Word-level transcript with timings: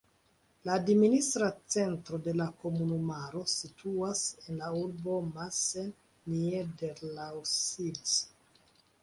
La 0.67 0.71
administra 0.79 1.49
centro 1.75 2.19
de 2.27 2.33
la 2.39 2.47
komunumaro 2.63 3.43
situas 3.57 4.23
en 4.47 4.57
la 4.63 4.71
urbo 4.81 5.19
Massen-Niederlausitz. 5.29 8.19